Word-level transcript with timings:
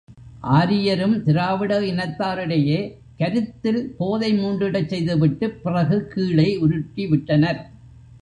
ஆரியரும், 0.51 1.23
திராவிட 1.23 1.79
இனத்தாரிடையே 1.81 2.79
கருத்தில் 3.17 3.95
போதை 3.97 4.31
மூண்டிடச் 4.39 4.87
செய்து 4.87 5.17
விட்டுப் 5.17 5.63
பிறகு 5.63 6.07
கீழே 6.07 6.57
உருட்டிவிட்டனர். 6.61 7.61